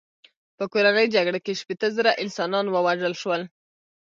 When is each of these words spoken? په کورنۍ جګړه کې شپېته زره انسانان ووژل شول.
په 0.57 0.63
کورنۍ 0.73 1.07
جګړه 1.15 1.39
کې 1.45 1.57
شپېته 1.61 1.87
زره 1.97 2.11
انسانان 2.23 2.65
ووژل 2.69 3.13
شول. 3.21 3.41